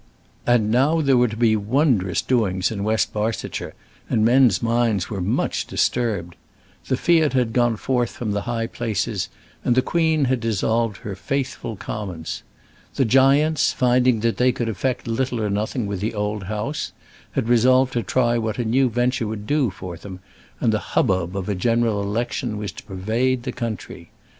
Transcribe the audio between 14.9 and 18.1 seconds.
little or nothing with the old House, had resolved to